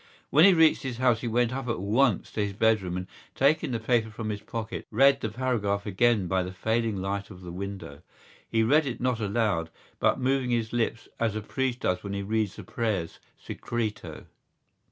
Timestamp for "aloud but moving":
9.19-10.49